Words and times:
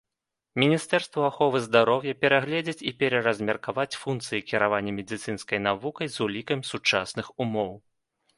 Міністэрству 0.61 1.25
аховы 1.31 1.59
здароўя 1.65 2.13
перагледзець 2.25 2.83
і 2.91 2.93
пераразмеркаваць 3.03 3.99
функцыі 4.05 4.41
кіравання 4.53 4.91
медыцынскай 4.97 5.59
навукай 5.69 6.07
з 6.17 6.25
улікам 6.27 6.67
сучасных 6.73 7.33
умоў. 7.49 7.71